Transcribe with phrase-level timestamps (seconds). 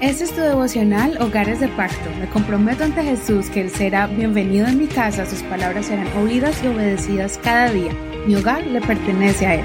[0.00, 2.08] Este es tu devocional Hogares de Pacto.
[2.18, 6.64] Me comprometo ante Jesús que Él será bienvenido en mi casa, sus palabras serán oídas
[6.64, 7.92] y obedecidas cada día.
[8.26, 9.64] Mi hogar le pertenece a Él.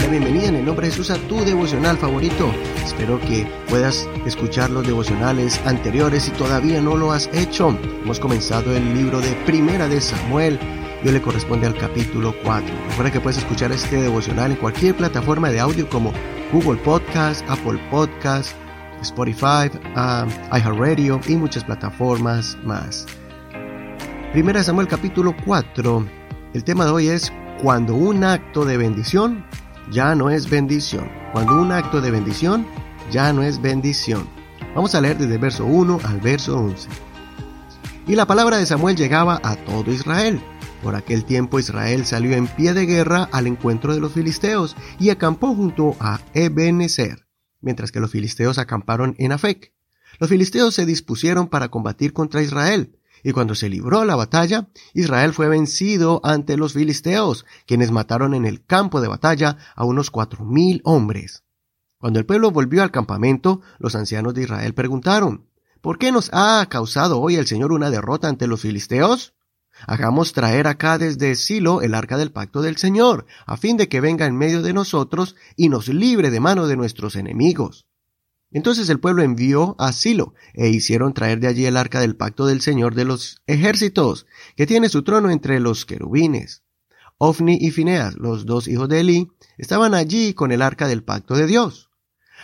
[0.00, 2.52] La bienvenida en el nombre de Jesús a tu devocional favorito.
[2.84, 7.76] Espero que puedas escuchar los devocionales anteriores si todavía no lo has hecho.
[8.04, 10.60] Hemos comenzado el libro de Primera de Samuel
[11.02, 12.72] y hoy le corresponde al capítulo 4.
[12.90, 16.12] Recuerda que puedes escuchar este devocional en cualquier plataforma de audio como
[16.52, 18.54] Google Podcast, Apple Podcast,
[19.02, 23.06] Spotify, um, iHeartRadio y muchas plataformas más.
[24.32, 26.06] Primera Samuel capítulo 4.
[26.54, 27.32] El tema de hoy es
[27.62, 29.44] cuando un acto de bendición
[29.90, 31.10] ya no es bendición.
[31.32, 32.66] Cuando un acto de bendición
[33.10, 34.28] ya no es bendición.
[34.74, 36.88] Vamos a leer desde el verso 1 al verso 11.
[38.06, 40.40] Y la palabra de Samuel llegaba a todo Israel.
[40.82, 45.10] Por aquel tiempo Israel salió en pie de guerra al encuentro de los filisteos y
[45.10, 47.25] acampó junto a Ebenezer
[47.66, 49.72] mientras que los filisteos acamparon en Afec.
[50.20, 55.32] Los filisteos se dispusieron para combatir contra Israel, y cuando se libró la batalla, Israel
[55.32, 60.44] fue vencido ante los filisteos, quienes mataron en el campo de batalla a unos cuatro
[60.44, 61.42] mil hombres.
[61.98, 66.64] Cuando el pueblo volvió al campamento, los ancianos de Israel preguntaron, ¿Por qué nos ha
[66.70, 69.34] causado hoy el Señor una derrota ante los filisteos?
[69.86, 74.00] Hagamos traer acá desde Silo el arca del pacto del Señor, a fin de que
[74.00, 77.86] venga en medio de nosotros y nos libre de mano de nuestros enemigos.
[78.50, 82.46] Entonces el pueblo envió a Silo, e hicieron traer de allí el arca del pacto
[82.46, 86.62] del Señor de los ejércitos, que tiene su trono entre los querubines.
[87.18, 91.34] Ofni y Fineas, los dos hijos de Eli, estaban allí con el arca del pacto
[91.34, 91.85] de Dios.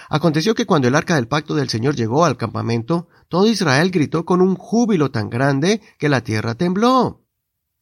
[0.09, 4.25] Aconteció que cuando el arca del pacto del Señor llegó al campamento, todo Israel gritó
[4.25, 7.25] con un júbilo tan grande que la tierra tembló.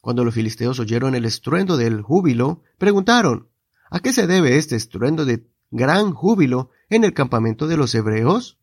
[0.00, 3.48] Cuando los filisteos oyeron el estruendo del júbilo, preguntaron,
[3.90, 8.58] ¿A qué se debe este estruendo de gran júbilo en el campamento de los hebreos?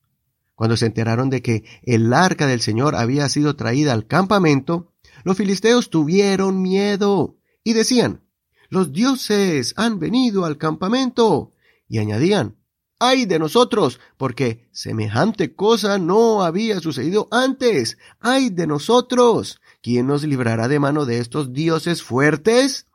[0.55, 5.37] Cuando se enteraron de que el arca del Señor había sido traída al campamento, los
[5.37, 8.23] filisteos tuvieron miedo y decían,
[8.69, 11.53] los dioses han venido al campamento.
[11.87, 12.57] Y añadían,
[12.99, 17.97] ay de nosotros, porque semejante cosa no había sucedido antes.
[18.19, 19.59] ay de nosotros.
[19.81, 22.87] ¿quién nos librará de mano de estos dioses fuertes?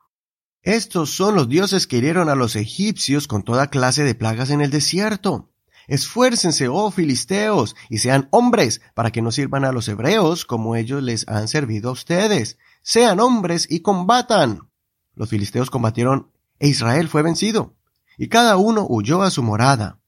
[0.63, 4.61] Estos son los dioses que hirieron a los egipcios con toda clase de plagas en
[4.61, 5.51] el desierto.
[5.89, 11.03] Esfuércense, oh filisteos, y sean hombres, para que no sirvan a los hebreos como ellos
[11.03, 12.59] les han servido a ustedes.
[12.83, 14.69] Sean hombres y combatan.
[15.15, 17.75] Los filisteos combatieron e Israel fue vencido,
[18.19, 19.99] y cada uno huyó a su morada.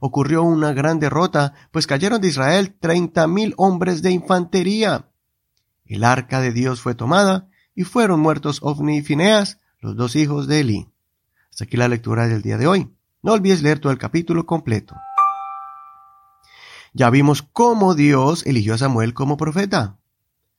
[0.00, 5.08] Ocurrió una gran derrota, pues cayeron de Israel treinta mil hombres de infantería.
[5.84, 10.46] El arca de Dios fue tomada y fueron muertos Ofni y Fineas, los dos hijos
[10.46, 10.88] de Eli.
[11.50, 12.94] Hasta aquí la lectura del día de hoy.
[13.22, 14.96] No olvides leer todo el capítulo completo.
[16.94, 19.98] Ya vimos cómo Dios eligió a Samuel como profeta.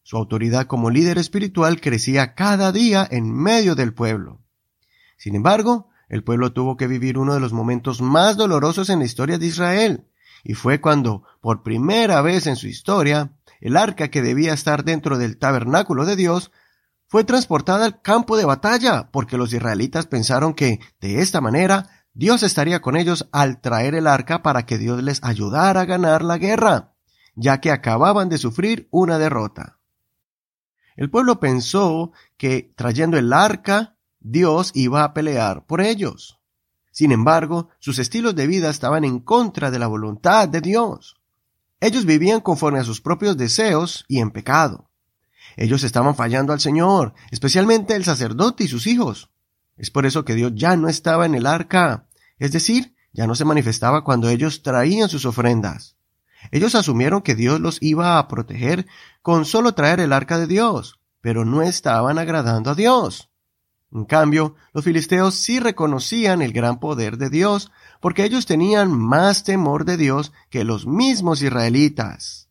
[0.04, 4.42] Su autoridad como líder espiritual crecía cada día en medio del pueblo.
[5.18, 9.06] Sin embargo, el pueblo tuvo que vivir uno de los momentos más dolorosos en la
[9.06, 10.08] historia de Israel,
[10.44, 15.18] y fue cuando, por primera vez en su historia, el arca que debía estar dentro
[15.18, 16.52] del tabernáculo de Dios
[17.08, 22.44] fue transportada al campo de batalla, porque los israelitas pensaron que, de esta manera, Dios
[22.44, 26.38] estaría con ellos al traer el arca para que Dios les ayudara a ganar la
[26.38, 26.94] guerra,
[27.36, 29.80] ya que acababan de sufrir una derrota.
[30.96, 33.93] El pueblo pensó que, trayendo el arca,
[34.24, 36.40] Dios iba a pelear por ellos.
[36.92, 41.18] Sin embargo, sus estilos de vida estaban en contra de la voluntad de Dios.
[41.80, 44.90] Ellos vivían conforme a sus propios deseos y en pecado.
[45.58, 49.30] Ellos estaban fallando al Señor, especialmente el sacerdote y sus hijos.
[49.76, 52.08] Es por eso que Dios ya no estaba en el arca,
[52.40, 55.98] es decir, ya no se manifestaba cuando ellos traían sus ofrendas.
[56.52, 58.88] Ellos asumieron que Dios los iba a proteger
[59.22, 63.30] con solo traer el arca de Dios, pero no estaban agradando a Dios.
[63.94, 67.72] En cambio, los filisteos sí reconocían el gran poder de Dios,
[68.02, 72.50] porque ellos tenían más temor de Dios que los mismos israelitas.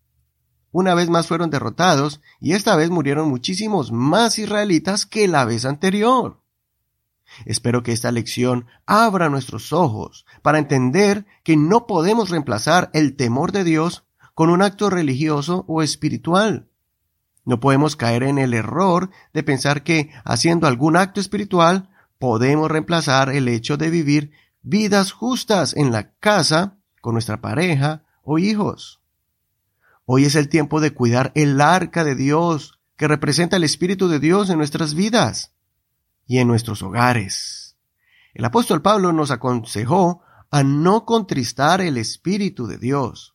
[0.70, 5.64] Una vez más fueron derrotados, y esta vez murieron muchísimos más israelitas que la vez
[5.64, 6.40] anterior.
[7.44, 13.50] Espero que esta lección abra nuestros ojos para entender que no podemos reemplazar el temor
[13.50, 16.68] de Dios con un acto religioso o espiritual.
[17.44, 23.30] No podemos caer en el error de pensar que haciendo algún acto espiritual podemos reemplazar
[23.30, 24.30] el hecho de vivir
[24.62, 29.00] vidas justas en la casa con nuestra pareja o hijos.
[30.04, 34.20] Hoy es el tiempo de cuidar el arca de Dios que representa el Espíritu de
[34.20, 35.54] Dios en nuestras vidas
[36.26, 37.76] y en nuestros hogares.
[38.34, 43.34] El apóstol Pablo nos aconsejó a no contristar el Espíritu de Dios.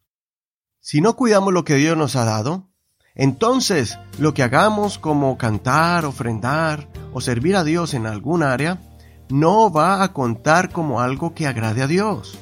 [0.79, 2.69] Si no cuidamos lo que Dios nos ha dado,
[3.17, 8.79] entonces lo que hagamos como cantar, ofrendar o servir a Dios en algún área,
[9.29, 12.37] no va a contar como algo que agrade a Dios.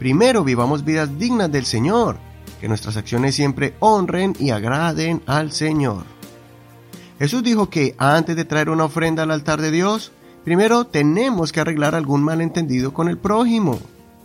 [0.00, 2.18] Primero vivamos vidas dignas del Señor,
[2.60, 6.04] que nuestras acciones siempre honren y agraden al Señor.
[7.18, 10.12] Jesús dijo que antes de traer una ofrenda al altar de Dios,
[10.44, 13.78] primero tenemos que arreglar algún malentendido con el prójimo.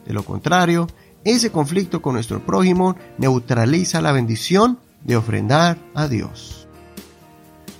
[0.05, 0.87] De lo contrario,
[1.23, 6.67] ese conflicto con nuestro prójimo neutraliza la bendición de ofrendar a Dios.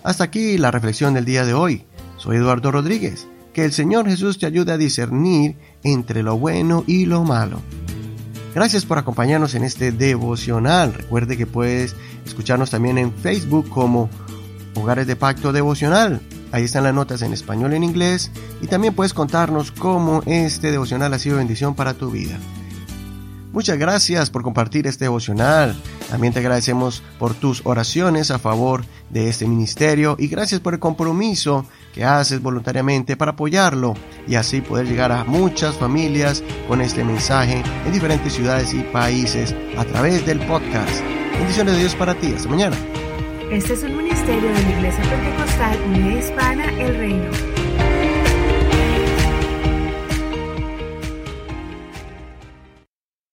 [0.04, 1.86] Hasta aquí la reflexión del día de hoy.
[2.18, 3.28] Soy Eduardo Rodríguez.
[3.54, 7.60] Que el Señor Jesús te ayude a discernir entre lo bueno y lo malo.
[8.56, 10.94] Gracias por acompañarnos en este devocional.
[10.94, 11.96] Recuerde que puedes
[12.26, 14.10] escucharnos también en Facebook como
[14.76, 16.22] Hogares de Pacto Devocional.
[16.52, 18.32] Ahí están las notas en español y en inglés
[18.62, 22.38] y también puedes contarnos cómo este devocional ha sido bendición para tu vida.
[23.54, 25.76] Muchas gracias por compartir este devocional.
[26.12, 30.80] También te agradecemos por tus oraciones a favor de este ministerio y gracias por el
[30.82, 33.94] compromiso que haces voluntariamente para apoyarlo
[34.28, 39.56] y así poder llegar a muchas familias con este mensaje en diferentes ciudades y países
[39.78, 41.02] a través del podcast.
[41.40, 42.34] Bendiciones de Dios para ti.
[42.36, 42.76] Hasta mañana.
[43.50, 47.61] Este es un ministerio de la Iglesia Pentecostal Unida Hispana El Reino.